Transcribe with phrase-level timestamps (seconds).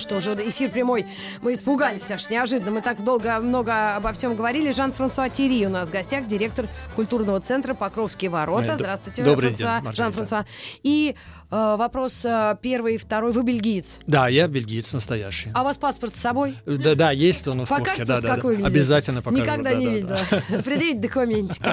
[0.00, 1.06] Что, уже эфир прямой.
[1.42, 2.70] Мы испугались аж неожиданно.
[2.70, 4.72] Мы так долго, много обо всем говорили.
[4.72, 6.66] Жан-Франсуа Тири у нас в гостях, директор
[6.96, 8.68] культурного центра «Покровские ворота».
[8.68, 9.92] Д- Здравствуйте, добрый Франсуа- день.
[9.94, 10.44] Жан-Франсуа.
[10.82, 11.14] И
[11.50, 13.32] э, вопрос э, первый и второй.
[13.32, 14.00] Вы бельгиец.
[14.06, 15.50] Да, я бельгиец настоящий.
[15.54, 16.56] А у вас паспорт с собой?
[16.66, 18.66] Да, да, есть он в Покажете, да, да, да.
[18.66, 19.42] Обязательно покажу.
[19.42, 20.18] Никогда да, не да, видела.
[20.30, 20.62] да.
[20.62, 21.64] Предъявить документики.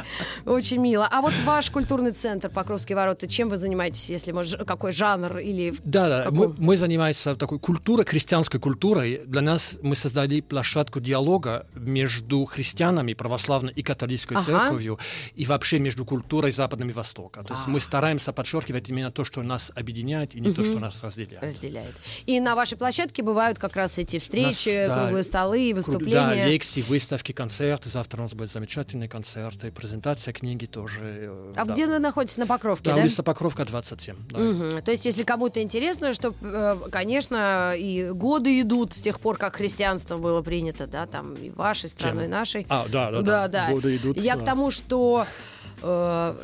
[0.46, 1.08] Очень мило.
[1.10, 5.74] А вот ваш культурный центр «Покровские ворота», чем вы занимаетесь, если может, какой жанр или...
[5.84, 9.22] Да, да, мы, мы занимаемся такой культурой, христианской культурой.
[9.28, 14.44] Для нас мы создали площадку диалога между христианами, православной и католической Ага.
[14.46, 14.98] церковью,
[15.36, 17.44] и вообще между культурой Западного и Востока.
[17.44, 17.70] То есть А.
[17.70, 21.44] мы стараемся подчеркивать именно то, что нас объединяет, и не то, что нас разделяет.
[21.44, 21.94] разделяет.
[22.26, 26.14] И на вашей площадке бывают как раз эти встречи, Нас, да, круглые столы, выступления.
[26.44, 27.90] Да, лекции, выставки, концерты.
[27.90, 31.00] Завтра у нас будет замечательный концерт, и презентация книги тоже.
[31.04, 31.74] э, А да.
[31.74, 32.38] где вы находитесь?
[32.38, 33.02] На Покровке, Да, да?
[33.02, 34.16] улица Покровка, 27.
[34.32, 34.40] да.
[34.40, 34.82] Мгм.
[34.82, 39.56] То есть, если кому-то интересно, что, э, конечно, и годы идут с тех пор, как
[39.58, 42.66] христианство было принято, да, там и вашей страной, и нашей.
[42.70, 43.70] А, да, да, да, да.
[43.72, 44.42] Годы идут, Я да.
[44.42, 45.26] к тому, что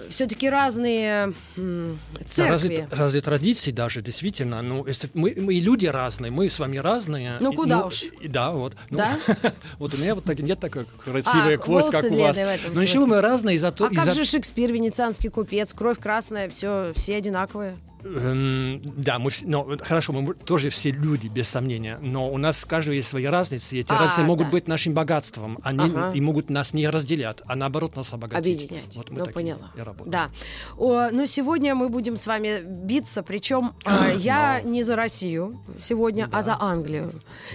[0.09, 2.52] все-таки разные Да, церкви.
[2.52, 4.61] разные, разные традиции даже, действительно.
[4.61, 7.38] Ну, если мы, мы и люди разные, мы с вами разные.
[7.39, 8.03] Ну, куда уж.
[8.03, 8.75] и- да, вот.
[8.91, 9.17] Ну, Да?
[9.80, 12.38] вот у меня вот так, нет такой красивый А, хвост, как у вас.
[12.73, 13.89] Но еще мы разные из-за того...
[13.91, 17.75] А как же Шекспир, венецианский купец, кровь красная, все, все одинаковые.
[18.04, 22.66] Эм, да, мы все, ну, хорошо, мы тоже все люди, без сомнения, но у нас
[22.66, 24.52] каждый есть свои разницы, и эти А, разницы могут да.
[24.52, 26.12] быть нашим богатством, они Ага.
[26.14, 28.40] и могут нас не разделять, а наоборот нас обогатить.
[28.64, 28.96] Объединять.
[28.96, 29.72] Вот мы ну, поняла.
[29.76, 30.12] и работаем.
[30.12, 30.30] Да.
[30.78, 34.72] О, но сегодня мы будем с вами биться, причем э, я Ну.
[34.72, 37.12] не за Россию сегодня, а за Англию.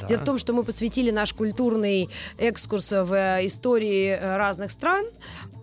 [0.09, 2.09] Дело в том, что мы посвятили наш культурный
[2.39, 5.05] экскурс в э, истории э, разных стран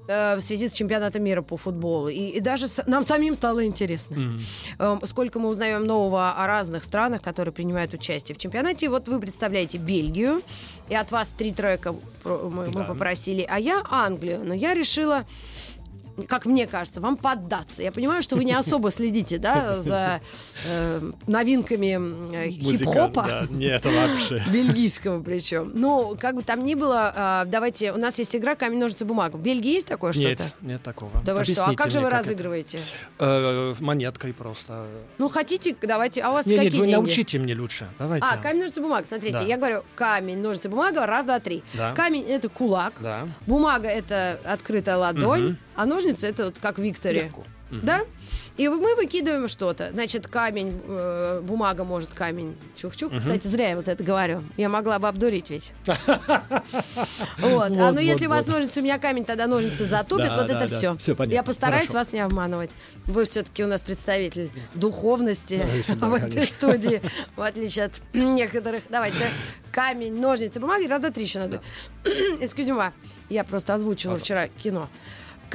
[0.07, 2.09] э, в связи с чемпионатом мира по футболу.
[2.09, 4.17] И, и даже с- нам самим стало интересно.
[4.79, 8.89] Эм, Сколько мы узнаем нового о разных странах, которые принимают участие в чемпионате.
[8.89, 10.41] Вот вы представляете Бельгию,
[10.89, 12.83] и от вас три трека мы, мы Да.
[12.83, 14.41] попросили, а я Англию.
[14.43, 15.25] Но я решила
[16.27, 17.81] как мне кажется, вам поддаться.
[17.83, 20.21] Я понимаю, что вы не особо следите, да, за
[20.65, 23.23] э, новинками э, хип-хопа.
[23.27, 24.41] да, нет, вообще.
[24.51, 25.71] Бельгийского причем.
[25.73, 29.35] Ну, как бы там ни было, а, давайте, у нас есть игра камень, ножницы, бумага.
[29.37, 30.51] В Бельгии есть такое Нет, что-то?
[30.61, 31.11] нет такого.
[31.25, 32.23] Да вы что, а как же вы как это?
[32.23, 32.79] разыгрываете?
[33.19, 34.85] Э, монеткой просто.
[35.17, 36.95] Ну, хотите, давайте, а у вас Нет, какие нет, вы деньги?
[36.95, 37.87] научите мне лучше.
[37.99, 38.25] Давайте.
[38.29, 39.05] А, камень, ножницы, бумага.
[39.05, 39.43] Смотрите, Да.
[39.43, 41.63] я говорю камень, ножницы, бумага, раз, два, три.
[41.73, 41.93] Да.
[41.93, 43.27] Камень— это кулак, Да.
[43.47, 45.57] бумага— это открытая ладонь, Мгм.
[45.75, 47.23] а ножницы— это вот как в Викторе.
[47.23, 47.43] Легко.
[47.71, 48.01] Да?
[48.57, 49.89] И мы выкидываем что-то.
[49.91, 52.55] Значит, камень, э, бумага может камень.
[52.77, 53.11] Чух-чух.
[53.19, 54.43] Кстати, зря я вот это говорю.
[54.55, 55.71] Я могла бы обдурить ведь.
[57.37, 57.71] Вот.
[57.77, 60.31] А ну если у вас ножницы, у меня камень, тогда ножницы затупят.
[60.35, 60.97] Вот это все.
[61.25, 62.71] Я постараюсь вас не обманывать.
[63.05, 67.01] Вы все-таки у нас представитель духовности да, в этой студии,
[67.35, 68.83] в отличие от некоторых.
[68.89, 69.25] Давайте.
[69.71, 70.83] Камень, ножницы, бумага.
[70.83, 71.61] и Раз, два, три еще надо.
[72.03, 72.91] Excuse
[73.29, 74.89] Я просто озвучила вчера кино.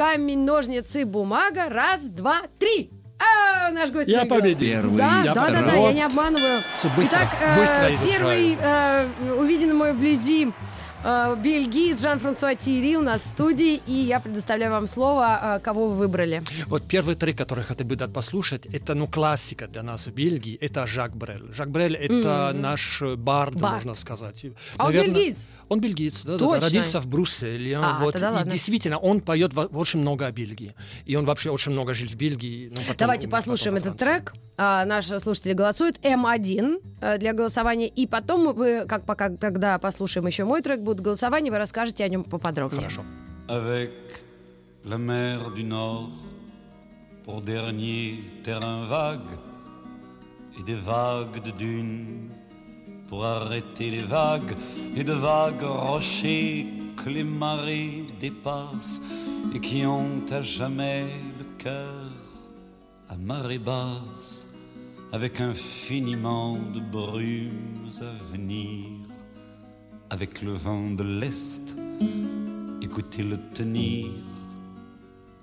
[0.00, 1.68] Камень, ножницы, бумага.
[1.68, 2.90] Раз, два, три.
[3.18, 4.40] А, наш гость Я выиграл.
[4.40, 4.70] победил.
[4.70, 6.62] Первый Да, Я да, да, да, я не обманываю.
[6.78, 8.10] Всё быстро, Итак, э, быстро изучаю.
[8.10, 9.06] первый э,
[9.36, 10.50] увиденный мой вблизи э,
[11.02, 15.94] бельгиец Жан-Франсуа Тири у нас в студии, и я предоставляю вам слово, э, кого вы
[15.94, 16.42] выбрали.
[16.66, 20.56] Вот первый трек, который хотел бы дать послушать, это ну классика для нас в Бельгии,
[20.60, 21.52] это Жак Брель.
[21.52, 23.74] Жак Брель это наш э, бард, Бард.
[23.74, 24.44] можно сказать.
[24.76, 25.46] А он бельгиец?
[25.70, 26.58] Он бельгиец, да, Точно?
[26.58, 27.78] да, родился в Брюсселе.
[27.78, 28.50] А, вот, тогда и ладно.
[28.50, 30.74] действительно, он поет очень много о Бельгии.
[31.06, 32.70] И он вообще очень много жил в Бельгии.
[32.70, 34.34] ну, потом Давайте послушаем потом этот трек.
[34.56, 40.26] А, наши слушатели голосуют М1 э, для голосования, и потом вы, как пока, когда послушаем
[40.26, 42.81] еще мой трек, будет голосование, вы расскажете о нем поподробнее.
[42.81, 43.03] Хорошо.
[43.47, 43.91] avec
[44.83, 46.09] la mer du Nord
[47.23, 49.37] pour dernier terrain vague
[50.59, 52.29] et des vagues de dunes
[53.07, 54.55] pour arrêter les vagues
[54.95, 56.67] et de vagues rochers
[56.97, 59.01] que les marées dépassent
[59.53, 61.05] et qui ont à jamais
[61.37, 62.09] le cœur
[63.09, 64.47] à marée basse
[65.11, 68.88] avec infiniment de brumes à venir
[70.10, 71.76] avec le vent de l'Est.
[72.82, 74.08] Écoutez-le tenir,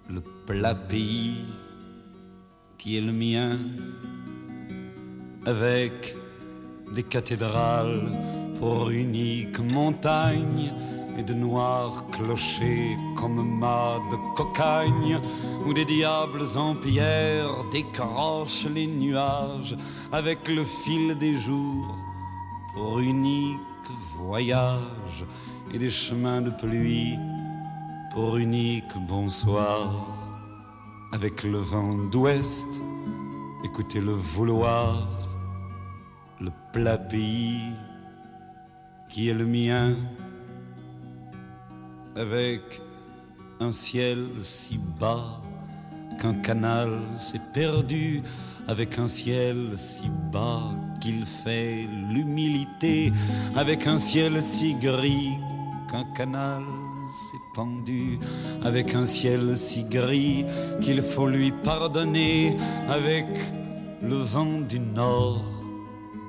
[0.09, 1.45] le plat pays
[2.77, 3.57] qui est le mien,
[5.45, 6.15] avec
[6.93, 8.11] des cathédrales
[8.59, 10.71] pour unique montagne
[11.17, 15.19] et de noirs clochers comme mâts de cocagne
[15.65, 19.75] où des diables en pierre décrochent les nuages
[20.11, 21.95] avec le fil des jours
[22.77, 23.89] pour unique
[24.19, 25.25] voyage
[25.73, 27.17] et des chemins de pluie
[28.13, 30.05] pour unique bonsoir.
[31.11, 32.67] Avec le vent d'ouest
[33.63, 35.07] écoutez le vouloir
[36.39, 37.73] le plat pays
[39.09, 39.95] qui est le mien.
[42.15, 42.61] Avec
[43.59, 45.41] un ciel si bas
[46.19, 46.89] qu'un canal
[47.19, 48.21] s'est perdu,
[48.67, 53.11] avec un ciel si bas qu'il fait l'humilité,
[53.55, 55.37] avec un ciel si gris
[55.89, 56.63] qu'un canal
[57.31, 58.19] s'est pendu,
[58.63, 60.45] avec un ciel si gris
[60.81, 62.57] qu'il faut lui pardonner,
[62.89, 63.25] avec
[64.01, 65.43] le vent du nord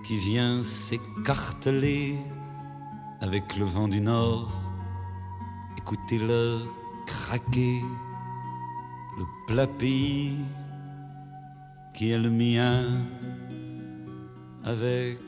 [0.07, 2.17] qui vient s'écarteler,
[3.21, 4.51] avec le vent du nord
[5.89, 6.59] écoutez-le
[7.07, 7.81] craquer,
[9.17, 9.67] le plat
[11.95, 12.85] qui est le mien,
[14.65, 15.19] avec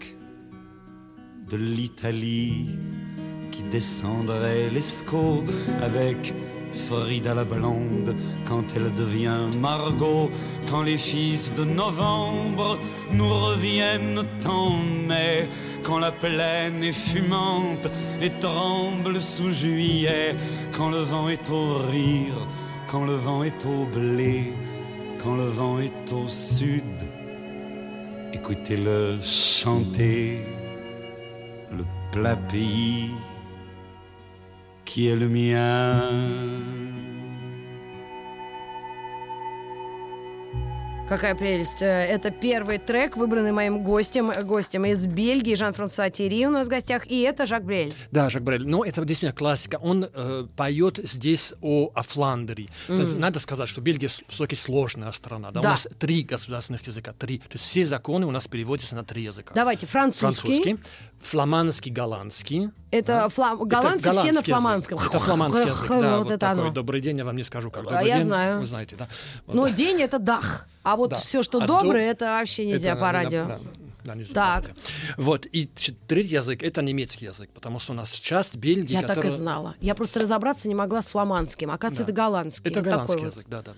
[1.50, 2.66] de l'Italie
[3.50, 5.42] qui descendrait l'Escaut,
[5.82, 6.34] avec
[6.72, 8.14] Frida la blonde
[8.46, 10.30] quand elle devient Margot,
[10.70, 12.78] quand les fils de novembre
[13.12, 14.76] nous reviennent en
[15.08, 15.48] mai
[15.82, 17.88] quand la plaine est fumante
[18.20, 20.34] et tremble sous juillet,
[20.76, 22.46] quand le vent est au rire,
[22.86, 24.52] quand le vent est au blé,
[25.22, 27.09] quand le vent est au sud.
[28.32, 30.42] Écoutez-le chanter,
[31.76, 33.10] le plat pays
[34.84, 36.00] qui est le mien.
[41.10, 41.82] Какая прелесть.
[41.82, 46.68] Э, это первый трек, выбранный моим гостем, э, гостем из Бельгии, Жан-Франсуа Тири у нас
[46.68, 47.92] в гостях, и это Жак Брель.
[48.12, 48.64] Да, Жак Брель.
[48.64, 49.80] Но это действительно классика.
[49.82, 52.70] Он э, поет здесь о, о Фландерии.
[52.86, 53.18] Mm.
[53.18, 55.50] Надо сказать, что Бельгия все-таки сложная страна.
[55.50, 55.60] Да?
[55.60, 55.68] Да.
[55.68, 57.12] У нас три государственных языка.
[57.12, 57.38] Три.
[57.38, 59.52] То есть все законы у нас переводятся на три языка.
[59.52, 60.62] Давайте, французский.
[60.62, 60.78] Французский,
[61.20, 62.70] фламандский, голландский.
[62.92, 63.28] Это да.
[63.28, 63.58] флам...
[63.64, 64.98] голландцы это все на фламандском.
[64.98, 65.10] Язык.
[65.10, 66.18] Это фламандский язык, да.
[66.18, 66.70] Вот, вот такой оно.
[66.70, 68.24] добрый день, я вам не скажу, как добрый я день.
[68.24, 68.60] знаю.
[68.60, 69.08] Вы знаете, да.
[69.46, 69.56] Вот.
[69.56, 70.68] Но день это дах.
[70.82, 71.16] А вот да.
[71.16, 72.12] все, что а доброе, до...
[72.12, 73.46] это вообще нельзя это, по радио.
[73.46, 73.60] Да,
[74.04, 74.70] да, не так.
[75.16, 75.46] Вот.
[75.46, 75.68] И
[76.06, 78.92] третий язык это немецкий язык, потому что у нас часть Бельгии.
[78.92, 79.22] Я которая...
[79.22, 79.74] так и знала.
[79.80, 81.70] Я просто разобраться не могла с фламандским.
[81.70, 82.12] Оказывается, да.
[82.12, 82.70] это голландский.
[82.70, 83.72] Это голландский язык, да, да,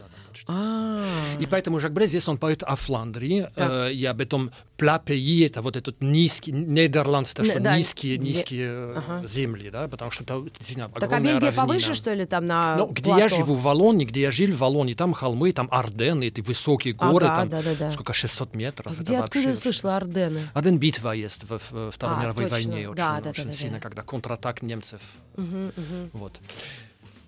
[0.47, 0.55] да.
[0.55, 1.05] А.
[1.41, 5.47] И поэтому Жак Бре здесь он поет о Фландрии э, и об этом пла пейи,
[5.47, 10.43] это вот этот низкий, Нидерландцы, это что низкие, низкие э, земли, да, потому что это
[10.59, 14.05] действительно Так а Бельгия повыше, что ли, там на Ну, где я живу, в Валонии,
[14.05, 17.50] где я жил в Валонии, там холмы, там Арденны, эти высокие горы, там
[17.93, 18.99] сколько, 600 метров.
[18.99, 20.41] Где, откуда ты слышала Арденны?
[20.55, 25.00] Арден битва есть в, Второй а, мировой войне очень, сильно, когда контратак немцев.
[26.12, 26.41] Вот.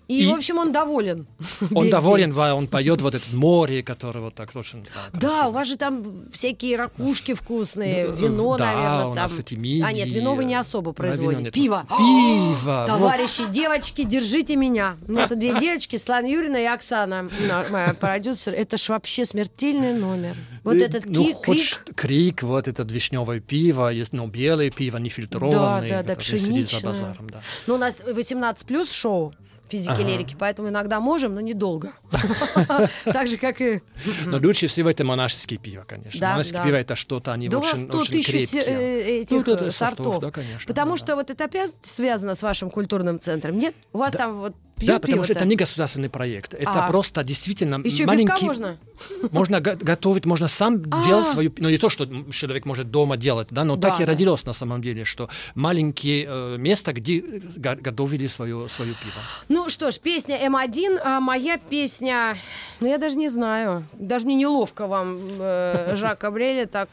[0.07, 1.25] И, и, в общем, он доволен.
[1.73, 5.67] Он доволен, он поет вот это море, которое вот так очень да, да, у вас
[5.67, 9.05] же там всякие ракушки вкусные, вино, да, наверное.
[9.05, 9.23] у там.
[9.23, 9.83] нас эти мидии.
[9.83, 11.51] А нет, вино вы не особо производите.
[11.51, 11.85] Пиво.
[11.89, 12.85] Пиво.
[12.87, 13.51] Товарищи, вот.
[13.51, 14.97] девочки, держите меня.
[15.07, 17.29] Ну, это две девочки, Слана Юрьевна и Оксана,
[17.71, 18.53] моя продюсер.
[18.53, 20.35] Это ж вообще смертельный номер.
[20.63, 21.45] Вот этот ну, крик.
[21.45, 25.89] Хоть крик, вот это вишневое пиво, есть, ну, белое пиво, нефильтрованное.
[25.89, 26.79] Да, да, да, пшеничное.
[26.79, 27.41] За базаром, да.
[27.67, 29.33] Ну, у нас 18 плюс шоу
[29.67, 30.03] физики ага.
[30.03, 31.93] лирики, поэтому иногда можем, но недолго.
[33.05, 33.81] Так же, как и...
[34.25, 36.29] Но лучше всего это монашеские пиво, конечно.
[36.29, 38.63] Монашеские пиво это что-то, они очень крепкие.
[38.63, 40.23] Э, этих ну, сортов.
[40.67, 43.75] Потому что вот это опять связано с вашим культурным центром, нет?
[43.93, 46.53] У вас там вот Пьют да, потому что это не государственный проект.
[46.53, 46.87] Это а.
[46.87, 48.45] просто действительно Еще маленький...
[48.45, 48.77] можно?
[49.31, 51.05] Можно готовить, можно сам а.
[51.05, 51.53] делать свою...
[51.57, 54.81] Ну, не то, что человек может дома делать, да, но так и родилось на самом
[54.81, 59.21] деле, что маленькие э, места, где готовили свою, свою пиво.
[59.49, 62.37] Ну что ж, песня М1, а моя песня...
[62.79, 63.85] Ну, я даже не знаю.
[63.93, 66.89] Даже мне неловко вам, э, Жак Абреля, так,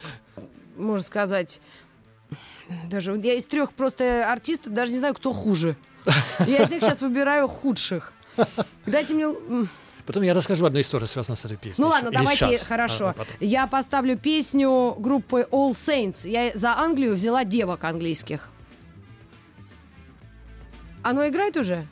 [0.77, 1.61] можно сказать...
[2.89, 5.77] Даже я из трех просто артистов даже не знаю, кто хуже.
[6.47, 8.13] Я из них сейчас выбираю худших.
[8.87, 9.69] Дайте мне...
[10.05, 11.85] Потом я расскажу одну историю, связанную с этой песней.
[11.85, 12.67] Ну ладно, Или давайте, сейчас.
[12.67, 13.15] хорошо.
[13.17, 16.29] А, я поставлю песню группы All Saints.
[16.29, 18.51] Я за Англию взяла девок английских.
[21.03, 21.87] Оно играет уже?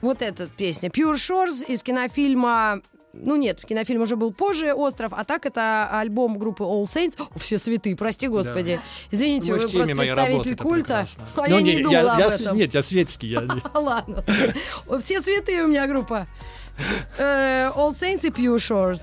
[0.00, 0.88] Вот эта песня.
[0.88, 2.80] Pure Shores из кинофильма
[3.22, 7.14] ну нет, кинофильм уже был позже «Остров», а так это альбом группы All Saints.
[7.18, 8.76] О, все святые, прости господи.
[8.76, 8.82] Да.
[9.10, 11.06] Извините, Мы вы просто представитель работы, культа.
[11.36, 12.56] А Но я не, не думала я, об я, этом.
[12.56, 13.28] Нет, я светский.
[13.28, 13.42] Я...
[13.74, 14.24] Ладно.
[15.00, 16.26] Все святые у меня группа.
[17.18, 19.02] Э, All Saints и Pure Shores.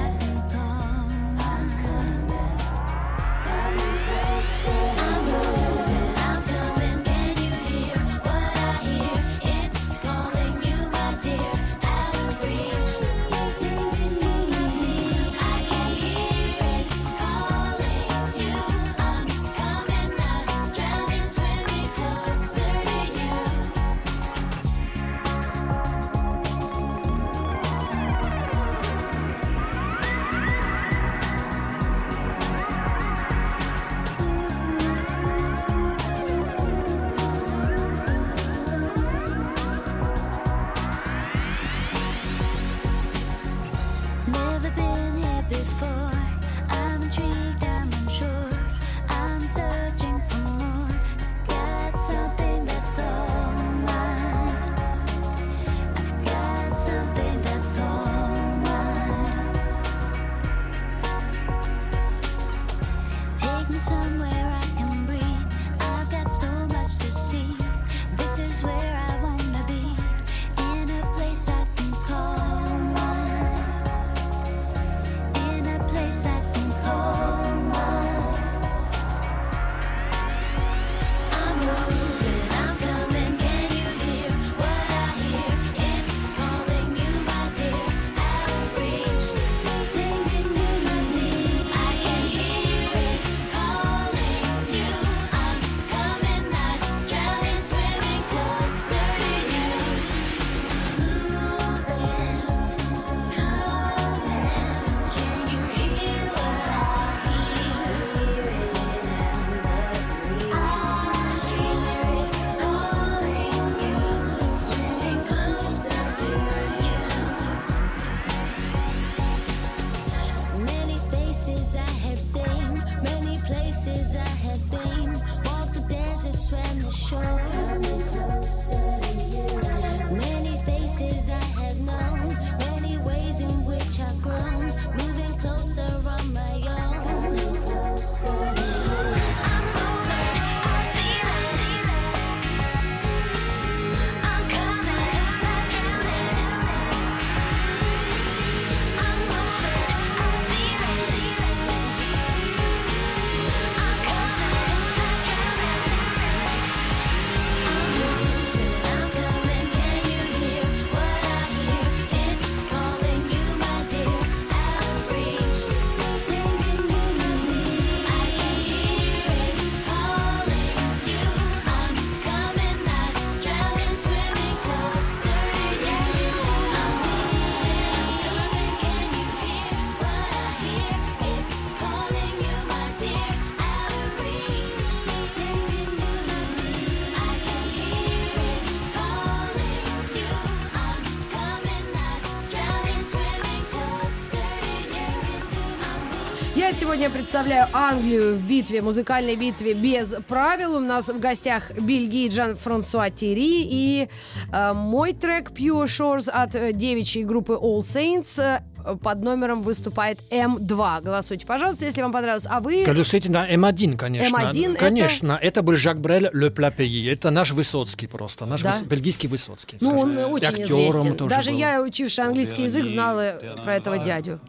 [196.91, 200.75] сегодня представляю Англию в битве, музыкальной битве без правил.
[200.75, 204.09] У нас в гостях Бельгии Джан Франсуа Терри и
[204.51, 208.61] э, мой трек Pure Shores от э, девичьей группы All Saints
[209.01, 211.01] под номером выступает М2.
[211.01, 212.47] Голосуйте, пожалуйста, если вам понравилось.
[212.49, 212.83] А вы...
[212.85, 214.35] Голосуйте на М1, конечно.
[214.35, 217.11] М1 Конечно, это, это был Жак Брель Le Plat Pays.
[217.11, 218.73] Это наш Высоцкий просто, наш да?
[218.73, 218.83] выс...
[218.83, 219.77] бельгийский Высоцкий.
[219.81, 221.27] Ну, он очень известен.
[221.27, 221.57] Даже был.
[221.57, 224.39] я, учивший английский язык, знала про этого дядю.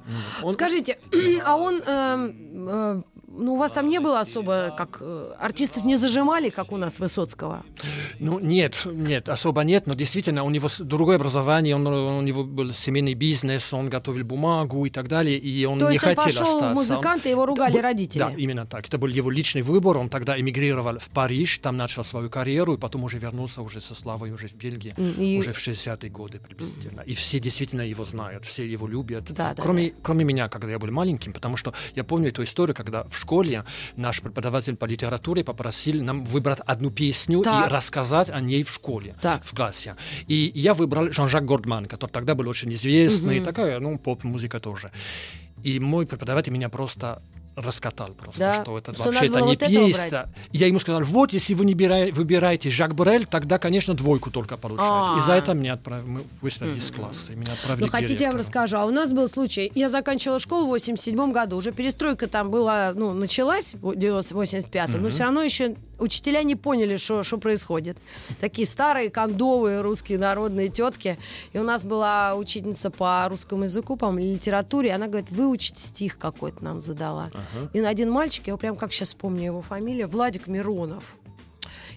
[0.43, 0.53] Он...
[0.53, 0.99] Скажите,
[1.45, 1.83] а он...
[1.87, 3.03] Э, э,
[3.35, 7.01] ну, у вас там не было особо, как э, артистов не зажимали, как у нас
[7.01, 7.65] Высоцкого?
[8.19, 12.73] Ну, нет, нет, особо нет, но действительно у него другое образование, он, у него был
[12.73, 16.29] семейный бизнес, он готовил бумагу и так далее, и он То не есть хотел он
[16.29, 16.75] пошел остаться.
[16.75, 18.19] музыканты, его ругали он, родители?
[18.19, 18.87] Да, именно так.
[18.87, 22.79] Это был его личный выбор, он тогда эмигрировал в Париж, там начал свою карьеру, и
[22.79, 25.39] потом уже вернулся уже со славой уже в Бельгии, и...
[25.39, 27.01] уже в 60-е годы приблизительно.
[27.01, 29.33] И все действительно его знают, все его любят.
[29.33, 29.97] Да, кроме, да.
[30.03, 33.65] кроме меня, когда я был маленьким, потому что я помню эту историю, когда в школе
[33.97, 37.67] наш преподаватель по литературе попросил нам выбрать одну песню так.
[37.67, 39.43] и рассказать о ней в школе, так.
[39.45, 39.97] в классе.
[40.27, 43.45] И я выбрал Жан-Жак Гордман, который тогда был очень известный, угу.
[43.45, 44.91] такая, ну, поп-музыка тоже.
[45.63, 47.23] И мой преподаватель меня просто
[47.57, 48.63] раскатал просто, да.
[48.63, 50.29] что это что вообще это не вот пьеса.
[50.53, 54.57] Я ему сказал, вот, если вы не выбираете, выбираете Жак Бурель, тогда, конечно, двойку только
[54.57, 54.91] получаете.
[54.91, 55.19] А-а-а.
[55.19, 58.31] И за это меня отправили, мы выставили из класса, и меня отправили Ну, хотите, я
[58.31, 58.77] вам расскажу.
[58.79, 62.93] А у нас был случай, я заканчивала школу в 87 году, уже перестройка там была,
[62.95, 67.99] ну, началась в 85-м, но все равно еще учителя не поняли, что происходит.
[68.41, 71.19] Такие старые, кондовые русские народные тетки.
[71.53, 74.93] И у нас была учительница по русскому языку, по литературе.
[74.93, 77.31] Она говорит, выучите стих какой-то нам задала.
[77.33, 77.71] Ага.
[77.73, 81.17] И один мальчик, я прям как сейчас помню его фамилию, Владик Миронов.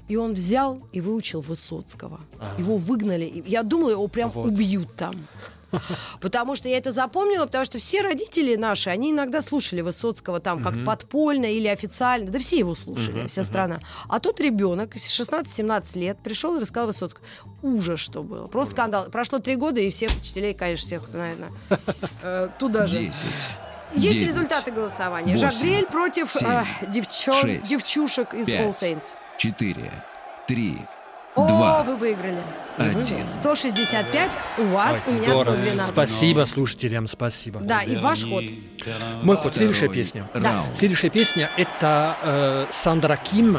[0.08, 2.20] И он взял и выучил Высоцкого.
[2.40, 2.62] Ага.
[2.62, 3.44] Его выгнали.
[3.46, 4.48] Я думала, его прям вот.
[4.48, 5.16] убьют там.
[6.22, 10.64] Потому что я это запомнила, потому что все родители наши, они иногда слушали Высоцкого там
[10.64, 12.30] как подпольно или официально.
[12.30, 13.80] Да все его слушали, вся страна.
[14.08, 17.26] А тут ребенок 16-17 лет пришел и рассказал Высоцкого.
[17.62, 18.48] Ужас, что было.
[18.48, 19.06] Просто скандал.
[19.10, 21.52] Прошло три года, и всех учителей, конечно, всех, наверное,
[22.22, 23.00] э, туда же.
[23.00, 23.16] Десять.
[23.94, 25.38] Есть 10, результаты голосования.
[25.38, 29.06] 8, Жак против 7, э, девчон, 6, девчушек из 5, All Saints.
[29.38, 30.04] 4,
[30.48, 30.78] 3,
[31.36, 31.84] О, Два.
[31.84, 32.42] вы выиграли.
[32.78, 33.30] Один.
[33.30, 35.56] 165, у вас, Ой, у меня здорово.
[35.56, 35.88] 112.
[35.94, 37.60] Спасибо слушателям, спасибо.
[37.62, 38.44] Да, и ваш ход.
[39.24, 40.30] Мой ход, следующая песня.
[40.34, 40.64] Да.
[40.74, 43.58] Следующая песня– это э, Сандра Ким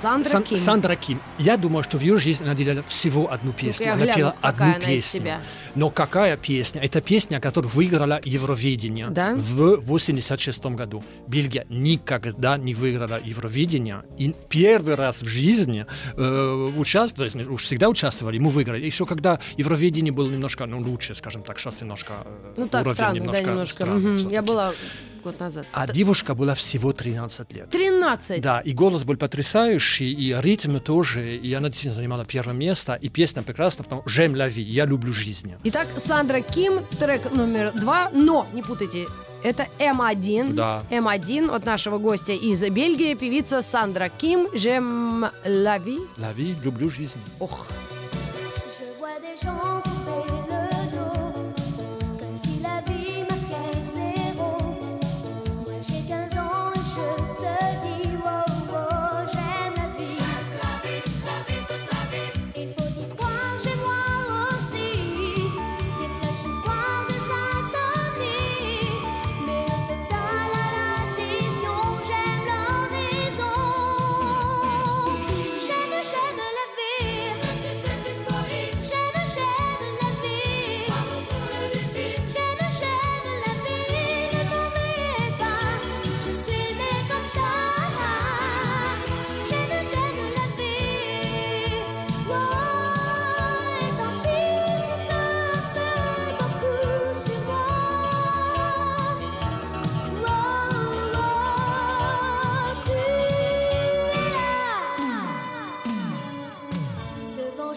[0.00, 0.56] Сандра Сан, Ким.
[0.56, 1.20] Сандра Ким.
[1.38, 3.86] Я думаю, что в ее жизни она делала всего одну песню.
[3.86, 5.20] Ну, она гляну, пела одну она песню.
[5.20, 5.40] себя.
[5.74, 6.80] Но какая песня?
[6.80, 9.34] Это песня, которая выиграла Евровидение да?
[9.34, 11.04] в 86 году.
[11.26, 14.04] Бельгия никогда не выиграла Евровидение.
[14.16, 15.84] И первый раз в жизни
[16.16, 18.86] э, участвовали, уж всегда участвовали, мы выиграли.
[18.86, 23.16] Еще когда Евровидение было немножко ну, лучше, скажем так, сейчас немножко э, Ну так, странно,
[23.16, 23.74] немножко, да, немножко.
[23.74, 24.30] Странно, угу.
[24.30, 24.72] Я была
[25.20, 25.66] год назад.
[25.72, 25.92] А Т...
[25.92, 27.70] девушка была всего 13 лет.
[27.70, 28.40] 13?
[28.40, 33.08] Да, и голос был потрясающий, и ритм тоже, и она действительно занимала первое место, и
[33.08, 35.54] песня прекрасна, потому что «J'aime la vie», «Я люблю жизнь».
[35.64, 39.06] Итак, Сандра Ким, трек номер два, но, не путайте,
[39.42, 40.52] это М1.
[40.54, 40.82] Да.
[40.90, 46.06] М1 от нашего гостя из Бельгии, певица Сандра Ким, «J'aime la vie».
[46.18, 47.20] «La vie», «Люблю жизнь».
[47.38, 47.66] Ох.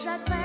[0.04, 0.43] j'appelle.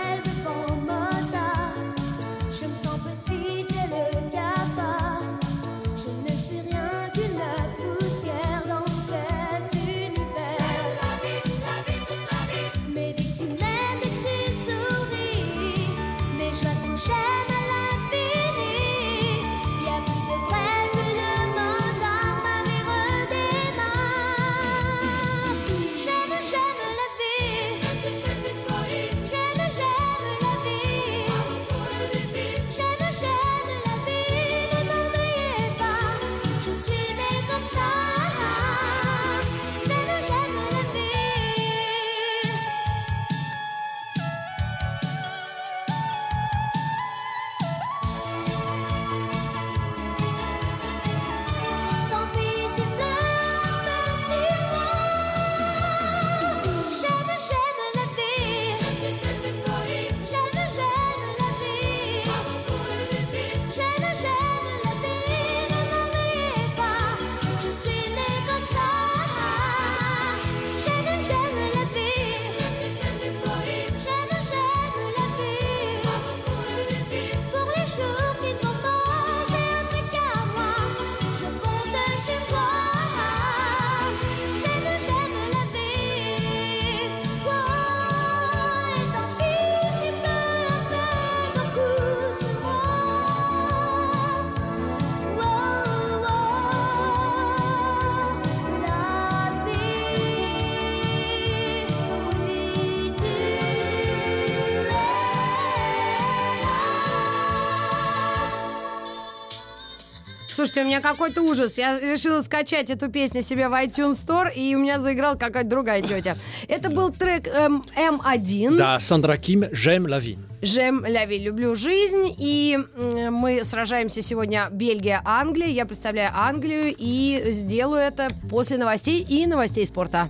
[110.59, 111.77] Слушайте, у меня какой-то ужас.
[111.77, 116.01] Я решила скачать эту песню себе в iTunes Store, и у меня заиграла какая-то другая
[116.01, 116.35] тетя.
[116.67, 118.75] Это был трек эм, М1.
[118.75, 120.37] Да, Сандра Ким «J'aime la vie».
[120.61, 122.35] Жем Ляви, люблю жизнь.
[122.37, 125.67] И мы сражаемся сегодня Бельгия-Англия.
[125.69, 130.27] Я представляю Англию и сделаю это после новостей и новостей спорта.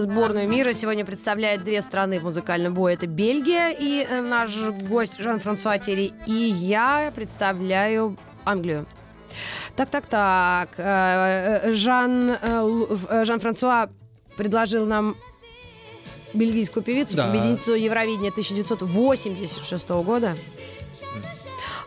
[0.00, 2.94] Сборную мира сегодня представляет две страны в музыкальном бою.
[2.94, 4.54] Это Бельгия и э, наш
[4.88, 6.12] гость Жан-Франсуа Терри.
[6.26, 8.86] И я представляю Англию.
[9.74, 10.68] Так, так, так.
[10.76, 12.36] Э, э, Жан,
[13.24, 13.88] Жан-Франсуа
[14.36, 15.16] предложил нам
[16.34, 17.28] бельгийскую певицу, да.
[17.28, 20.36] победительницу Евровидения 1986 года.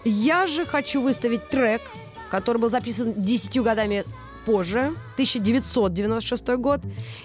[0.04, 1.84] Я же хочу выставить трек,
[2.32, 4.04] который был записан 10 годами
[4.45, 6.82] позже, 1996 год.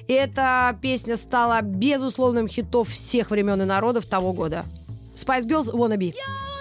[0.06, 4.64] И эта песня стала безусловным хитом всех времен и народов того года.
[5.14, 6.12] Spice Girls Wanna Be.
[6.12, 6.53] She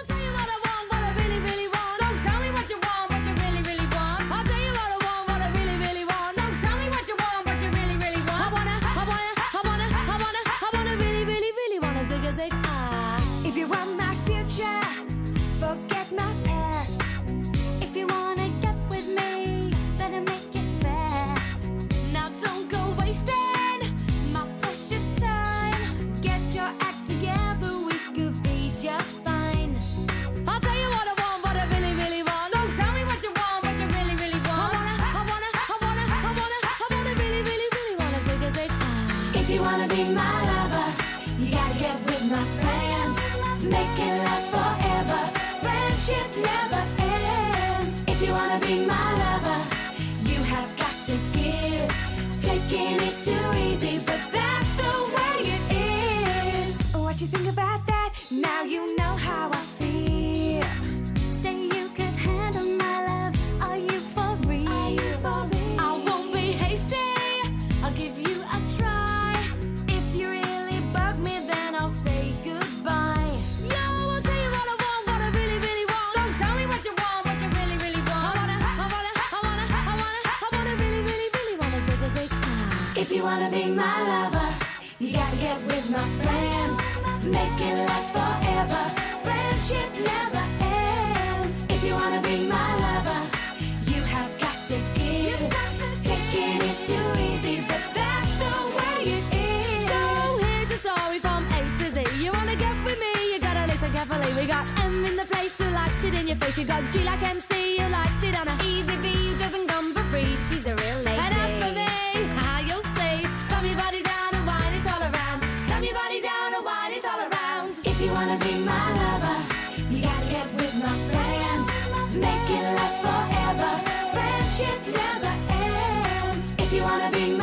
[126.74, 127.33] you wanna be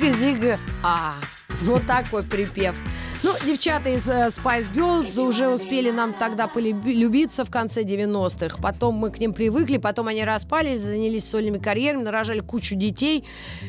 [0.00, 1.14] Зига-зига, а.
[1.62, 2.74] Вот такой припев.
[3.22, 8.56] Ну, девчата из uh, Spice Girls уже успели нам тогда полюбиться в конце 90-х.
[8.62, 13.24] Потом мы к ним привыкли, потом они распались, занялись сольными карьерами, нарожали кучу детей.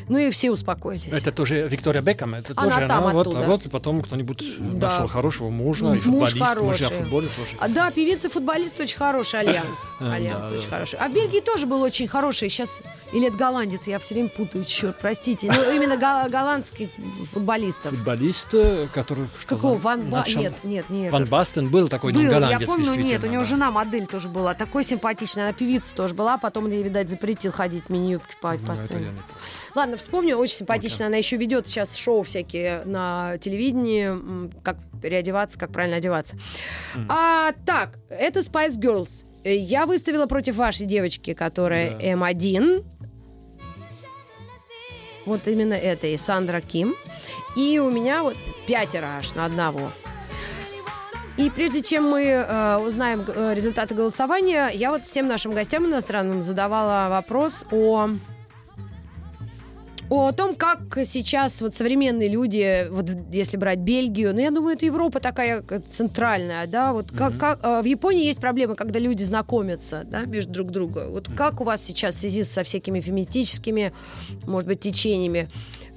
[0.08, 1.04] Ну и все успокоились.
[1.12, 2.34] Это тоже Виктория Бекхэм?
[2.36, 3.38] Это она тоже там она, оттуда.
[3.40, 4.42] Вот, вот потом кто-нибудь
[4.78, 4.88] да.
[4.88, 6.36] нашел хорошего мужа и футболист.
[6.36, 6.66] Муж хороший.
[6.66, 7.50] Мужья в футболе тоже.
[7.58, 9.98] А, да, певица футболист очень хороший, Альянс.
[10.00, 10.98] Альянс очень хороший.
[10.98, 12.48] А в Бельгии тоже был очень хороший.
[12.48, 12.80] Сейчас,
[13.12, 15.52] или это голландец, я все время путаю, черт, простите.
[15.52, 16.88] Ну, именно голландский
[17.32, 17.90] футболистов.
[17.94, 18.54] Футболист,
[19.44, 19.78] который Какого?
[19.78, 20.24] Ван Ба...
[20.26, 21.12] Нет, нет, нет.
[21.12, 23.48] Ван Бастен был такой, был, голландец, я помню, нет, у него да.
[23.48, 27.88] жена модель тоже была, такой симпатичная, она певица тоже была, потом ей, видать, запретил ходить
[27.88, 28.74] мини-юбки по, ну, по
[29.74, 31.10] Ладно, вспомню, очень симпатичная, okay.
[31.10, 36.36] она еще ведет сейчас шоу всякие на телевидении, как переодеваться, как правильно одеваться.
[36.94, 37.06] Mm.
[37.08, 39.24] А, так, это Spice Girls.
[39.44, 42.12] Я выставила против вашей девочки, которая да.
[42.12, 42.84] М1.
[45.26, 46.94] Вот именно это и Сандра Ким.
[47.56, 49.90] И у меня вот пятеро аж на одного.
[51.36, 56.42] И прежде чем мы э, узнаем э, результаты голосования, я вот всем нашим гостям иностранным
[56.42, 58.10] задавала вопрос о
[60.12, 64.84] о том, как сейчас вот современные люди, вот если брать Бельгию, ну я думаю, это
[64.86, 67.38] Европа такая центральная, да, вот как, mm-hmm.
[67.38, 71.06] как э, в Японии есть проблемы, когда люди знакомятся, да, между друг друга.
[71.08, 71.36] Вот mm-hmm.
[71.36, 73.92] как у вас сейчас в связи со всякими феминистическими,
[74.46, 75.48] может быть, течениями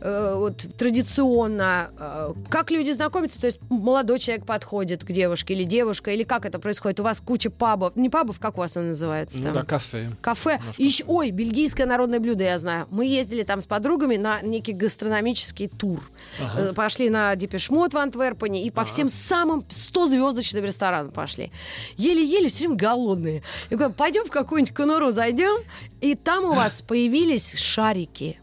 [0.05, 5.63] э, вот традиционно, э, как люди знакомятся, то есть молодой человек подходит к девушке или
[5.63, 6.99] девушка, или как это происходит?
[6.99, 9.39] У вас куча пабов, не пабов, как у вас она называется?
[9.39, 9.53] Ну там?
[9.55, 10.11] да, кафе.
[10.21, 10.59] Кафе.
[10.77, 12.87] Еще, ой, бельгийское народное блюдо, я знаю.
[12.91, 15.99] Мы ездили там с подругами на некий гастрономический тур.
[16.39, 16.69] Ага.
[16.69, 18.89] Э, пошли на Депешмот в Антверпене и по ага.
[18.89, 21.51] всем самым 100-звездочным ресторанам пошли.
[21.97, 23.43] Еле-еле, все время голодные.
[23.69, 25.55] Я говорю, пойдем в какую-нибудь конуру зайдем,
[26.01, 28.37] и там у вас появились шарики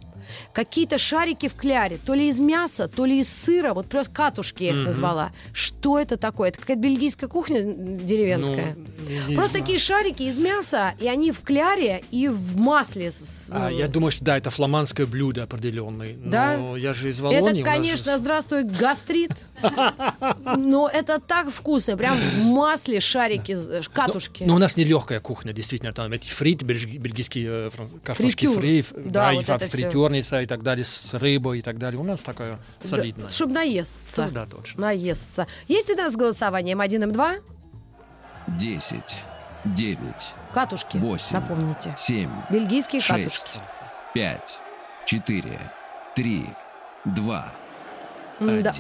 [0.53, 4.64] какие-то шарики в кляре, то ли из мяса, то ли из сыра, вот просто катушки
[4.64, 4.85] я их mm-hmm.
[4.85, 5.33] назвала.
[5.53, 6.51] Что это такое?
[6.51, 8.77] Это какая-то бельгийская кухня деревенская?
[9.29, 13.12] Ну, просто такие шарики из мяса, и они в кляре и в масле.
[13.49, 13.57] Ну...
[13.57, 16.14] А, я думаю, что да, это фламандское блюдо определенное.
[16.25, 16.57] Да?
[16.57, 17.61] Но я же из Волонии.
[17.61, 18.18] Это, конечно, же...
[18.18, 19.47] здравствуй, гастрит.
[20.57, 24.45] Но это так вкусно, прям в масле шарики, э, катушки.
[24.45, 25.92] Но у нас нелегкая кухня, действительно.
[25.92, 27.71] Там эти фрит, бельгийские э,
[28.05, 29.49] картошки фри, да, вот
[30.23, 32.01] фритюрница и так далее, с рыбой и так далее.
[32.01, 33.27] У нас такая солидная.
[33.27, 34.25] Да, чтобы наесться.
[34.27, 34.83] Ну, да, точно.
[34.83, 35.47] Наесться.
[35.69, 37.43] Есть у нас голосование М1, М2?
[38.59, 39.01] 10,
[39.65, 39.99] 9,
[40.53, 41.95] катушки, 8, напомните.
[41.97, 43.61] 7, бельгийские 6, катушки.
[44.15, 44.59] 5,
[45.07, 45.71] 4,
[46.17, 46.47] 3,
[47.05, 47.53] 2,
[48.41, 48.63] 1.
[48.63, 48.75] Да.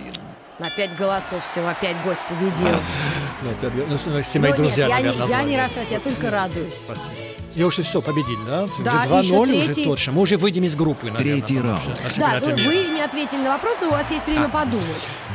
[0.58, 2.76] На пять голосов всего, опять гость победил.
[3.42, 6.00] Ну, опять, ну, все мои ну, друзья, нет, наверное, я, не, я не расстаюсь, я
[6.00, 6.74] только радуюсь.
[6.74, 7.32] Спасибо.
[7.54, 8.66] Я уже все победили, да?
[8.82, 9.72] Да, уже 2-0 третий...
[9.72, 10.12] уже точно.
[10.12, 11.42] Мы уже выйдем из группы, наверное.
[11.42, 12.00] Третий раунд.
[12.16, 14.48] Да, вы, вы не ответили на вопрос, но у вас есть время а.
[14.48, 14.86] подумать.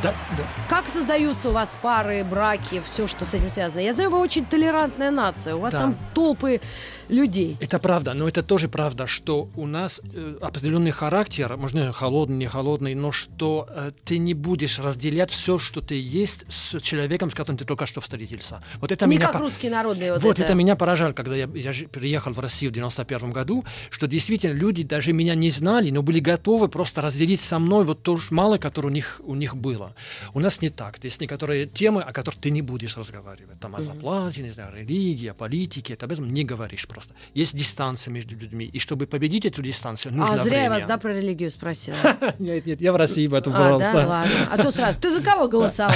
[0.02, 0.43] Да, да.
[0.67, 3.82] Как создаются у вас пары, браки, все, что с этим связано?
[3.82, 5.56] Я знаю, вы очень толерантная нация.
[5.56, 5.80] У вас да.
[5.80, 6.60] там толпы
[7.08, 7.58] людей.
[7.62, 12.48] Это правда, но это тоже правда, что у нас э, определенный характер, можно холодный, не
[12.48, 17.36] холодный, но что э, ты не будешь разделять все, что ты есть с человеком, с
[17.36, 18.62] которым ты только что встретился.
[18.79, 20.13] Вот это не меня как русские народные.
[20.13, 20.43] Вот, вот это.
[20.43, 24.83] это меня поражало, когда я, я приехал в Россию в 91 году, что действительно люди
[24.83, 28.89] даже меня не знали, но были готовы просто разделить со мной вот то мало, которое
[28.89, 29.95] у них, у них было.
[30.33, 31.03] У нас не так.
[31.03, 33.60] Есть некоторые темы, о которых ты не будешь разговаривать.
[33.60, 37.13] Там о зарплате, не знаю, религии, о политике, ты об этом не говоришь просто.
[37.33, 38.65] Есть дистанция между людьми.
[38.65, 40.63] И чтобы победить эту дистанцию, нужно А зря время.
[40.63, 41.97] я вас, да, про религию спросила.
[42.39, 44.31] Нет, нет, я в России в этом А, да, ладно.
[44.51, 45.95] А то сразу, ты за кого голосовал?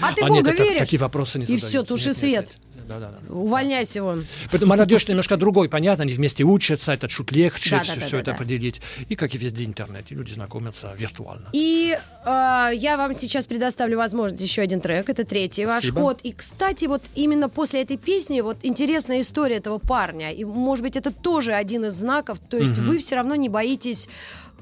[0.00, 0.78] А ты а Бога нет, веришь?
[0.78, 2.44] Такие вопросы не И все, туши нет, свет.
[2.44, 3.34] Нет, нет да, да, да.
[3.34, 4.24] Увольняйся вон.
[4.50, 8.06] Поэтому молодежь немножко другой, понятно, они вместе учатся, это чуть легче да, все, да, да,
[8.06, 8.32] все да, это да.
[8.32, 8.80] определить.
[9.08, 11.48] И как и везде в интернете, люди знакомятся виртуально.
[11.52, 15.94] И э, я вам сейчас предоставлю возможность еще один трек, это третий Спасибо.
[15.94, 16.20] ваш ход.
[16.22, 20.32] И, кстати, вот именно после этой песни вот интересная история этого парня.
[20.32, 22.92] И, может быть, это тоже один из знаков, то есть угу.
[22.92, 24.08] вы все равно не боитесь...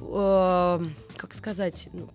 [0.01, 0.81] Э,
[1.17, 2.09] как сказать, ну,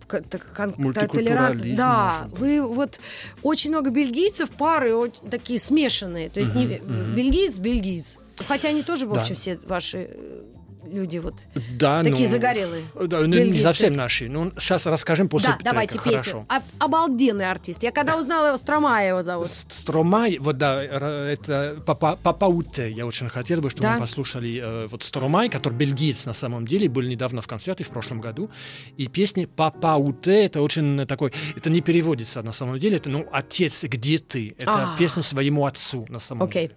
[0.92, 1.76] толерантность.
[1.76, 3.00] Да, вы вот
[3.42, 6.30] очень много бельгийцев, пары вот, такие смешанные.
[6.30, 7.14] То есть uh-huh, не uh-huh.
[7.14, 8.18] бельгиец, бельгиец.
[8.46, 9.34] Хотя они тоже, в общем, да.
[9.34, 10.42] все ваши э,
[10.90, 11.34] люди вот
[11.78, 12.84] да, такие ну, загорелые.
[12.94, 14.28] Да, ну, не совсем наши.
[14.28, 16.24] Ну, сейчас расскажем после Да, трека, давайте хорошо.
[16.24, 16.46] песню.
[16.48, 17.82] Об, обалденный артист.
[17.82, 19.50] Я когда узнала его, Стромай его зовут.
[19.68, 22.90] Стромай, вот да, это Папа, Папауте.
[22.90, 23.94] Я очень хотел бы, чтобы да?
[23.94, 27.88] мы послушали э, вот Стромай, который бельгиец на самом деле, был недавно в концерте в
[27.88, 28.50] прошлом году.
[28.96, 33.84] И песня Папауте, это очень такой, это не переводится на самом деле, это, ну, отец,
[33.84, 34.54] где ты?
[34.58, 34.96] Это а.
[34.98, 36.52] песня своему отцу на самом okay.
[36.62, 36.76] деле.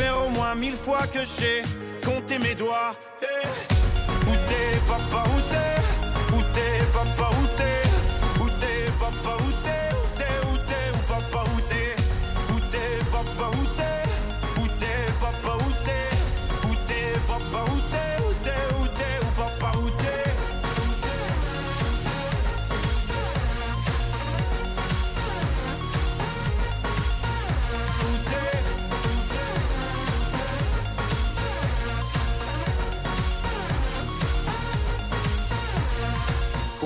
[0.00, 1.62] faire au moins mille fois que j'ai
[2.04, 2.94] compté mes doigts.
[3.20, 3.28] Hey.
[3.42, 5.76] Eh, où t'es, papa, où t'es?
[6.36, 7.39] Où t'es, papa, où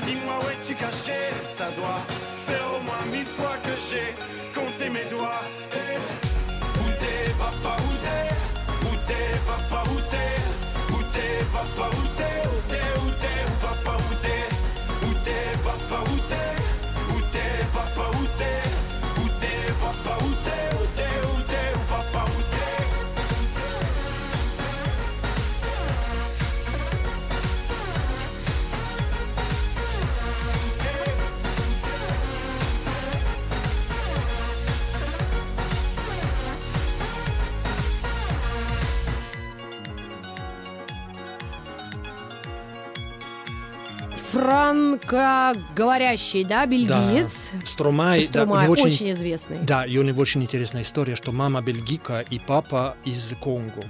[0.00, 1.20] dis-moi où es-tu caché?
[1.40, 2.02] Ça doit
[2.46, 4.14] faire au moins mille fois que j'ai
[4.54, 5.42] compté mes doigts.
[5.74, 5.98] Et
[6.80, 8.28] où t'es, papa, où t'es?
[8.88, 10.34] Où t'es, papa, où t'es?
[10.94, 12.38] Où t'es, papa, où t'es?
[12.48, 14.44] Où t'es, où t'es, papa, où t'es?
[15.06, 16.21] Où t'es, papa, où t'es
[44.42, 47.50] франкоговорящий, да, бельгиец.
[47.52, 47.66] Да.
[47.66, 49.58] Стромай, Стромай да, очень, очень известный.
[49.62, 53.84] Да, и у него очень интересная история, что мама бельгика и папа из Конго.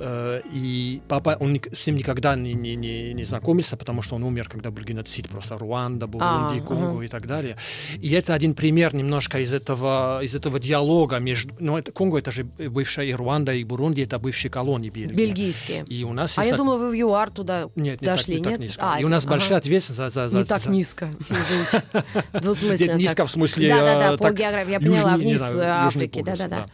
[0.00, 4.22] Э, и папа, он с ним никогда не, не, не, не знакомился, потому что он
[4.22, 7.02] умер, когда был геноцид, просто Руанда, Бурунди, а, Конго угу.
[7.02, 7.56] и так далее.
[8.00, 11.52] И это один пример немножко из этого, из этого диалога между...
[11.58, 15.16] Ну, это, Конго это же бывшая и Руанда, и Бурунди, это бывшие колонии Бельгии.
[15.16, 15.84] Бельгийские.
[15.88, 16.52] И у нас а есть...
[16.52, 18.60] я думала, вы в ЮАР туда нет, не дошли, так, не нет?
[18.60, 18.82] Так низко.
[18.84, 19.32] А, и у нас ага.
[19.32, 20.28] большая ответственность за...
[20.28, 20.70] за, за не так за...
[20.70, 22.94] низко, извините.
[22.98, 23.68] Низко в смысле...
[23.68, 26.68] Да-да-да, по географии, я поняла, вниз Африки, да-да-да.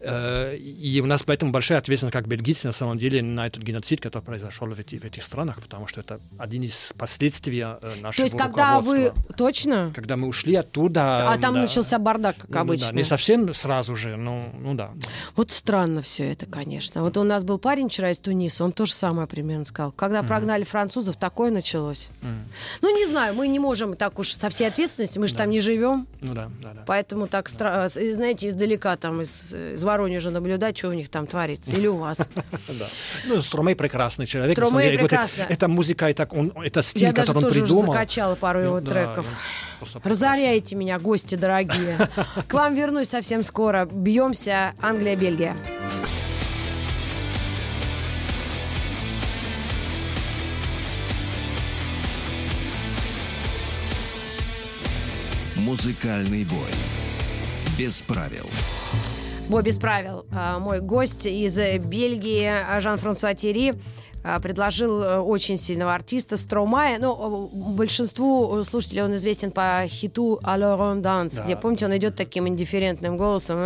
[0.00, 4.00] Э, и у нас поэтому большая ответственность как бельгийцы, на самом деле, на этот геноцид,
[4.00, 8.12] который произошел в, эти, в этих странах, потому что это один из последствий э, нашего
[8.12, 9.12] То есть, когда вы...
[9.36, 9.92] Точно?
[9.94, 11.30] Когда мы ушли оттуда...
[11.30, 12.90] А там да, начался бардак, как ну, обычно.
[12.90, 14.90] Да, не совсем сразу же, но ну да.
[15.36, 17.02] Вот странно все это, конечно.
[17.02, 19.92] Вот у нас был парень вчера из Туниса, он тоже самое примерно сказал.
[19.92, 20.26] Когда mm.
[20.26, 22.08] прогнали французов, такое началось.
[22.22, 22.38] Mm.
[22.82, 25.44] Ну, не знаю, мы не можем так уж со всей ответственностью, мы же да.
[25.44, 26.06] там не живем.
[26.20, 26.84] Ну да, да, да.
[26.86, 27.88] Поэтому так, стра...
[27.88, 31.72] знаете, издалека там из, из Воронежа наблюдать, что у них там творится.
[31.72, 32.18] Или у вас.
[32.68, 32.86] Да.
[33.26, 34.58] Ну, Стромей прекрасный человек.
[34.58, 35.36] Стромей деле, прекрасно.
[35.36, 37.52] Вот это, это музыка, это, он, это стиль, я который он придумал.
[37.52, 39.26] Я даже тоже закачала пару его да, треков.
[40.02, 42.08] Разоряйте меня, гости дорогие.
[42.48, 43.86] К вам вернусь совсем скоро.
[43.90, 45.56] Бьемся Англия-Бельгия.
[55.56, 56.70] Музыкальный бой.
[57.78, 58.48] Без правил.
[59.48, 60.24] Бой без правил.
[60.32, 63.74] А, мой гость из Бельгии Жан-Франсуа Терри
[64.26, 66.98] а, предложил э, очень сильного артиста Стромая.
[66.98, 71.44] Ну, большинству слушателей он известен по хиту «Alors on dance», да.
[71.44, 73.58] где, помните, он идет таким индифферентным голосом.
[73.58, 73.64] Он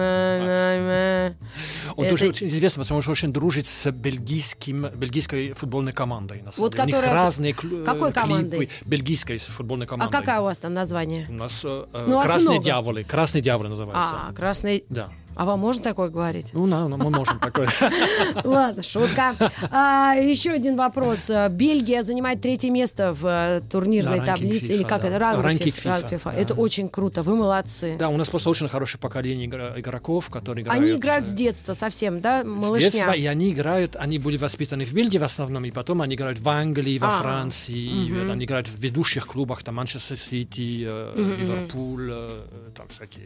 [2.04, 2.10] Это...
[2.10, 6.42] тоже очень известен, потому что очень дружит с бельгийским, бельгийской футбольной командой.
[6.42, 6.84] На вот деле.
[6.84, 7.10] которая...
[7.10, 7.54] У них разные.
[7.84, 8.68] Какой командой?
[8.84, 10.12] Бельгийской футбольной командой.
[10.12, 11.26] А какая у вас там название?
[11.28, 13.04] У нас э, ну, «Красные дьяволы».
[13.04, 14.14] «Красные дьяволы» называется.
[14.28, 15.08] А, «Красные...» Да.
[15.38, 16.48] А вам можно такое говорить?
[16.52, 17.68] Ну, да, мы можем такое.
[18.44, 19.36] Ладно, шутка.
[19.70, 21.30] А, еще один вопрос.
[21.50, 24.74] Бельгия занимает третье место в э, турнирной таблице.
[24.74, 25.16] Или как это?
[25.16, 26.32] Ранкинг FIFA.
[26.32, 27.22] Это очень круто.
[27.22, 27.94] Вы молодцы.
[27.96, 30.82] Да, у нас просто очень хорошее поколение игроков, которые играют...
[30.82, 32.42] Они играют с детства совсем, да?
[32.42, 32.88] Малышня.
[32.88, 36.16] С детства, и они играют, они были воспитаны в Бельгии в основном, и потом они
[36.16, 42.08] играют в Англии, во Франции, они играют в ведущих клубах, там Манчестер Сити, э, Ливерпуль,
[42.10, 42.42] э,
[42.78, 43.24] там всякие,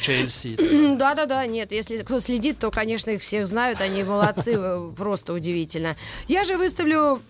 [0.00, 0.96] Челси.
[0.96, 4.58] Да-да-да, нет, если кто следит, то, конечно, их всех знают, они молодцы,
[4.96, 5.96] просто удивительно.
[6.28, 7.20] Я же выставлю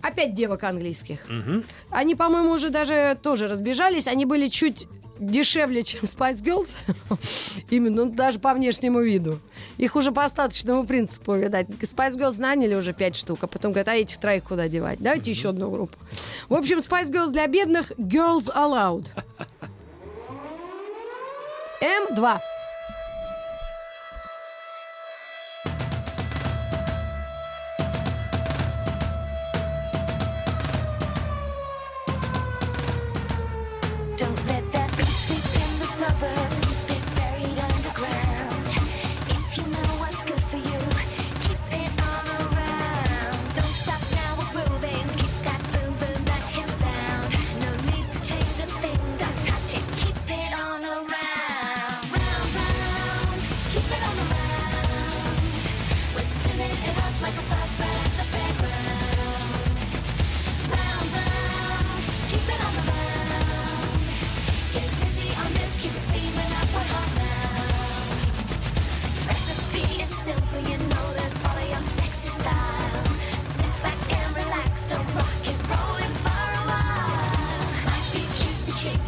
[0.00, 1.20] опять девок английских.
[1.28, 1.62] Угу.
[1.90, 4.08] Они, по-моему, уже даже тоже разбежались.
[4.08, 4.86] Они были чуть
[5.18, 6.74] дешевле, чем Spice Girls.
[7.70, 9.40] Именно, ну, даже по внешнему виду.
[9.76, 11.68] Их уже по остаточному принципу, видать.
[11.68, 14.98] Spice Girls наняли уже пять штук, а потом говорят, а этих троих куда девать?
[15.00, 15.96] Давайте еще одну группу.
[16.48, 19.08] В общем, Spice Girls для бедных, Girls Aloud.
[21.84, 22.53] М2.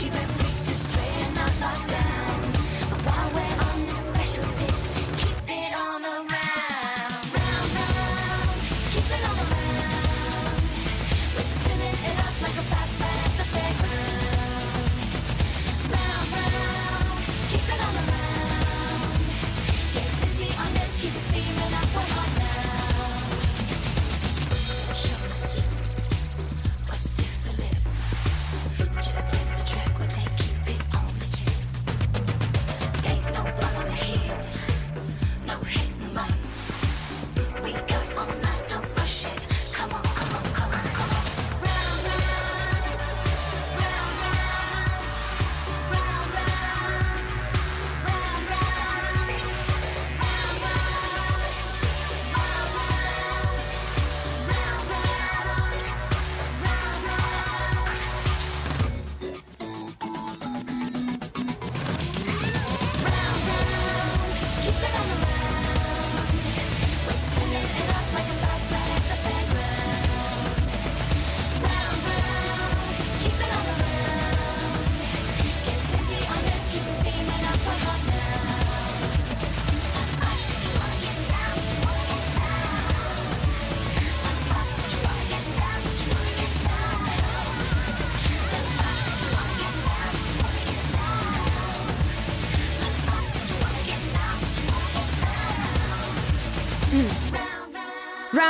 [0.06, 0.35] Keep it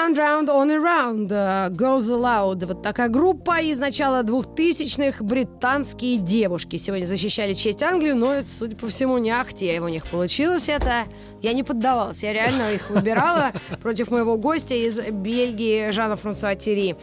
[0.07, 1.33] Round, round, on around.
[1.33, 2.65] Uh, Girls Aloud.
[2.65, 5.25] Вот такая группа из начала 2000-х.
[5.25, 6.77] Британские девушки.
[6.77, 11.07] Сегодня защищали честь Англии, но, судя по всему, не ахте у них получилось это.
[11.43, 12.23] Я не поддавалась.
[12.23, 13.51] Я реально их выбирала
[13.83, 16.95] против моего гостя из Бельгии Жана Франсуа Терри,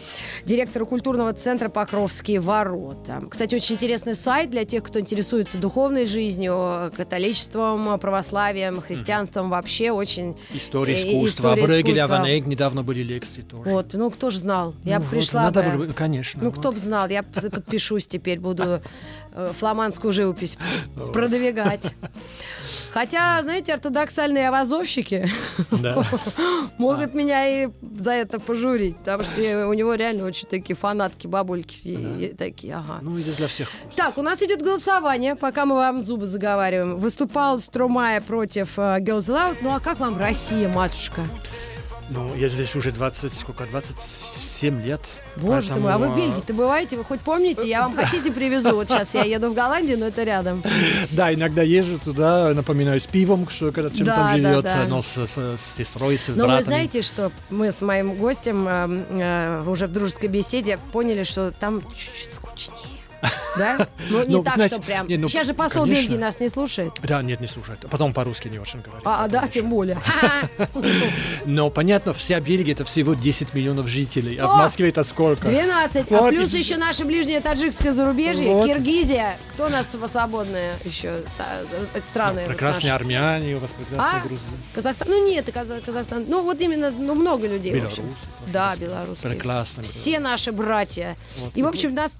[0.46, 3.22] директора культурного центра Покровские ворота.
[3.30, 10.38] Кстати, очень интересный сайт для тех, кто интересуется духовной жизнью, католичеством, православием, христианством вообще очень...
[10.54, 11.56] История искусства.
[11.58, 13.70] История Эйк недавно были лекции тоже.
[13.70, 14.76] Вот, ну кто же знал?
[14.84, 15.94] Я ну, пришла вот, надо бы...
[15.94, 16.44] Конечно.
[16.44, 16.60] Ну вот.
[16.60, 18.82] кто бы знал, я подпишусь теперь, буду
[19.32, 20.58] э, фламандскую живопись
[21.14, 21.94] продвигать.
[22.94, 25.28] Хотя, знаете, ортодоксальные авазовщики
[25.72, 26.06] да.
[26.78, 27.18] могут а.
[27.18, 27.70] меня и
[28.00, 32.38] за это пожурить, потому что у него реально очень такие фанатки, бабульки да.
[32.38, 33.00] такие, ага.
[33.02, 33.72] Ну, это для всех.
[33.96, 36.98] Так, у нас идет голосование, пока мы вам зубы заговариваем.
[36.98, 39.58] Выступал Струмая против uh, Girls Loud.
[39.62, 41.22] Ну, а как вам Россия, матушка?
[42.14, 45.02] Ну, я здесь уже 20, сколько, 27 лет.
[45.36, 45.76] Боже поэтому...
[45.76, 46.98] ты мой, а вы в Бельгии-то бываете?
[46.98, 47.68] Вы хоть помните?
[47.68, 48.76] Я вам хотите привезу.
[48.76, 50.64] Вот сейчас я еду в Голландию, но это рядом.
[51.12, 54.88] Да, иногда езжу туда, напоминаю, с пивом, что когда чем да, там живется, да, да.
[54.88, 59.06] но с, с, с сестрой, с Но вы знаете, что мы с моим гостем э,
[59.12, 62.78] э, уже в дружеской беседе поняли, что там чуть-чуть скучнее.
[63.58, 63.88] Да?
[64.10, 65.08] Ну, не ну, так, что прям.
[65.10, 65.86] Ну, Сейчас же посол.
[65.86, 66.94] Бельгии нас не слушает.
[67.04, 67.80] Да, нет, не слушает.
[67.90, 69.04] Потом по-русски не очень говорит.
[69.06, 69.98] А, да, тем более.
[71.46, 74.38] Но понятно, вся Бельгия это всего 10 миллионов жителей.
[74.38, 75.48] А в Москве это сколько?
[75.48, 76.12] 12.
[76.12, 79.38] А плюс еще наше ближнее таджикское зарубежье, Киргизия.
[79.54, 82.44] Кто у нас свободные еще э, страны?
[82.48, 84.28] Прекрасные армяне, у вас прекрасные а?
[84.28, 84.46] Грузия.
[84.74, 85.08] Казахстан.
[85.10, 86.26] Ну нет, Казахстан.
[86.28, 87.74] Ну вот именно, ну много людей.
[87.74, 88.00] Беларусь.
[88.48, 89.30] Да, белорусы.
[89.30, 89.84] Прекрасно.
[89.84, 91.18] Все наши братья.
[91.56, 92.12] И в общем, нас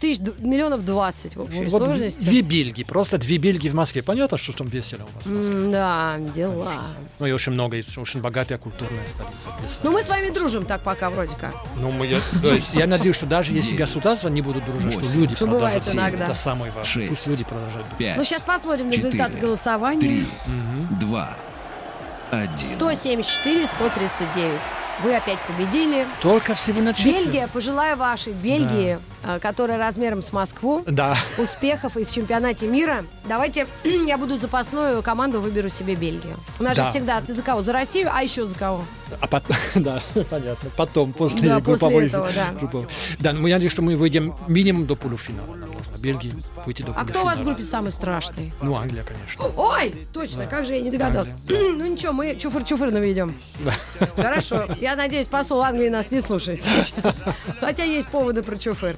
[0.00, 2.24] тысяч миллионов миллионов 20 в общей вот сложности.
[2.24, 4.02] Две Бельгии, просто две Бельгии в Москве.
[4.02, 5.54] Понятно, что там весело у вас в Москве?
[5.54, 6.82] Mm, да, дела.
[7.18, 9.80] Ну и очень много, очень богатая культурная столица.
[9.82, 11.54] Ну мы с вами дружим так пока вроде как.
[11.76, 12.06] Ну мы,
[12.72, 16.26] я, надеюсь, что даже если государства не будут дружить, что люди что бывает иногда.
[16.26, 17.06] Это самое важное.
[17.06, 17.86] 6, Пусть люди продолжают.
[17.98, 20.00] 5, Ну сейчас посмотрим на 4, результат голосования.
[20.00, 20.28] 3,
[21.00, 21.36] 2,
[22.30, 22.58] 1.
[22.58, 24.60] 174, 139.
[25.02, 26.06] Вы опять победили.
[26.22, 27.26] Только всего на четверть.
[27.26, 31.16] Бельгия, пожелаю вашей Бельгии, э, которая размером с Москву, Да.
[31.38, 33.04] успехов и в чемпионате мира.
[33.26, 36.38] Давайте я буду запасную команду, выберу себе Бельгию.
[36.58, 36.84] У нас Да.
[36.86, 37.62] же всегда ты за кого?
[37.62, 38.84] За Россию, а еще за кого?
[39.20, 40.70] А потом, да, понятно.
[40.76, 42.58] Потом, после Да, после групповой этого, да.
[42.58, 42.88] групповой.
[43.18, 45.56] Да, ну, я надеюсь, что мы выйдем минимум до полуфинала.
[46.06, 46.32] Бельгии
[46.64, 48.52] выйти до А кто у вас в группе самый страшный?
[48.62, 49.44] Ну, Англия, конечно.
[49.56, 51.34] Ой, точно, как же я не догадался.
[51.48, 53.34] ну ничего, мы чуфр-чуфр наведем.
[54.14, 54.68] Хорошо.
[54.80, 57.24] Я надеюсь, посол Англии нас не слушает сейчас.
[57.58, 58.96] Хотя есть поводы про чуфыр.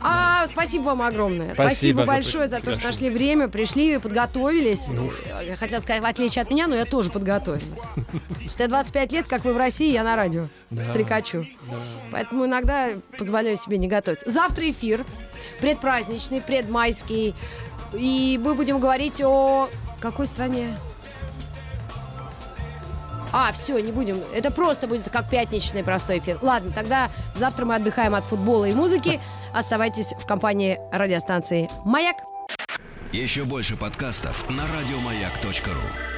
[0.00, 1.54] А, спасибо вам огромное.
[1.54, 3.10] Спасибо за большое за то, что приглашение.
[3.10, 4.86] нашли время, пришли и подготовились.
[5.44, 7.90] Я хотела сказать, в отличие от меня, но я тоже подготовилась.
[8.44, 10.46] Просто я 25 лет, как вы в России, я на радио.
[10.70, 11.46] Стрекачу.
[12.12, 14.30] Поэтому иногда позволяю себе не готовиться.
[14.30, 15.04] Завтра эфир.
[15.60, 17.34] Предпраздничный, предмайский.
[17.92, 19.68] И мы будем говорить о
[20.00, 20.76] какой стране?
[23.32, 24.22] А, все, не будем.
[24.34, 26.38] Это просто будет как пятничный простой эфир.
[26.40, 29.20] Ладно, тогда завтра мы отдыхаем от футбола и музыки.
[29.52, 32.16] Оставайтесь в компании радиостанции «Маяк».
[33.12, 36.17] Еще больше подкастов на радиомаяк.ру.